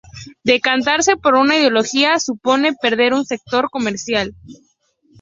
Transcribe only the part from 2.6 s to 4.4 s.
perder un sector comercial